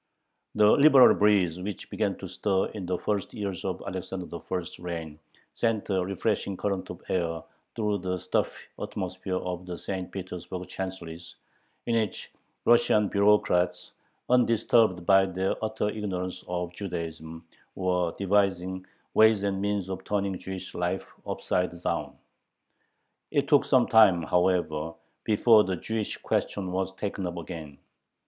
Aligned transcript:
The 0.55 0.65
liberal 0.65 1.13
breeze 1.13 1.59
which 1.59 1.91
began 1.91 2.17
to 2.17 2.27
stir 2.27 2.69
in 2.69 2.87
the 2.87 2.97
first 2.97 3.35
years 3.35 3.63
of 3.63 3.83
Alexander 3.85 4.35
I.'s 4.57 4.79
reign 4.79 5.19
sent 5.53 5.91
a 5.91 6.03
refreshing 6.03 6.57
current 6.57 6.89
of 6.89 7.03
air 7.07 7.43
through 7.75 7.99
the 7.99 8.17
stuffy 8.17 8.63
atmosphere 8.81 9.35
of 9.35 9.67
the 9.67 9.77
St. 9.77 10.11
Petersburg 10.11 10.67
chancelleries, 10.69 11.35
in 11.85 11.95
which 11.95 12.31
Russian 12.65 13.09
bureaucrats, 13.09 13.91
undisturbed 14.27 15.05
by 15.05 15.27
their 15.27 15.53
utter 15.63 15.89
ignorance 15.89 16.43
of 16.47 16.73
Judaism, 16.73 17.45
were 17.75 18.15
devising 18.17 18.83
ways 19.13 19.43
and 19.43 19.61
means 19.61 19.87
of 19.87 20.03
turning 20.03 20.35
Jewish 20.35 20.73
life 20.73 21.07
upside 21.27 21.79
down. 21.83 22.15
It 23.29 23.47
took 23.47 23.65
some 23.65 23.85
time, 23.85 24.23
however, 24.23 24.95
before 25.23 25.63
the 25.63 25.75
Jewish 25.75 26.17
question 26.17 26.71
was 26.71 26.91
taken 26.95 27.27
up 27.27 27.37
again. 27.37 27.77